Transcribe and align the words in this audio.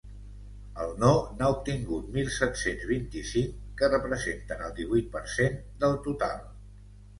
El 0.85 0.93
no 1.01 1.11
n’ha 1.41 1.49
obtingut 1.55 2.07
mil 2.15 2.31
set-cents 2.37 2.87
vint-i-cinc, 2.93 3.61
que 3.83 3.91
representen 3.93 4.67
el 4.71 4.75
divuit 4.83 5.15
per 5.19 5.25
cent 5.37 5.63
del 5.85 5.97
total. 6.11 6.45